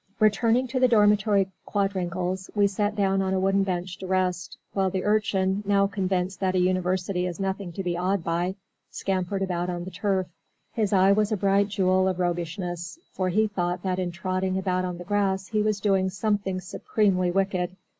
[0.19, 4.89] Returning to the dormitory quadrangles, we sat down on a wooden bench to rest, while
[4.89, 8.55] the Urchin, now convinced that a university is nothing to be awed by,
[8.89, 10.25] scampered about on the turf.
[10.73, 14.97] His eye was a bright jewel of roguishness, for he thought that in trotting about
[14.97, 17.75] the grass he was doing something supremely wicked.